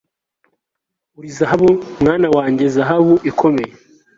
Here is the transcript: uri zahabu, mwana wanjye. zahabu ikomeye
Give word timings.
uri 1.17 1.29
zahabu, 1.37 1.69
mwana 2.01 2.27
wanjye. 2.35 2.65
zahabu 2.75 3.13
ikomeye 3.29 3.73